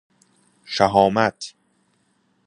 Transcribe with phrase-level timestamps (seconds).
[0.75, 1.39] شﮩامت